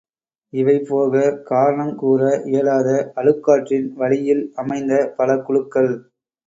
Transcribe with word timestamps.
இவைபோக 0.53 1.13
காரணங் 1.43 1.93
கூற 1.95 2.21
இயலாத 2.45 2.89
அழுக்காற்றின் 3.15 3.87
வழியில் 3.95 4.43
அமைந்த 4.55 4.91
பல 5.17 5.39
குழுக்கள்! 5.41 5.93